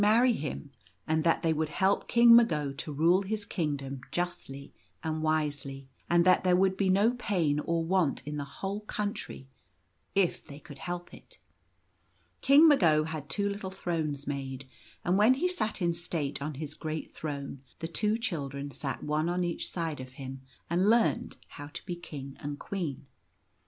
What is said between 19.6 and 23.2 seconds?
side of him, and learned how to be King and Queen.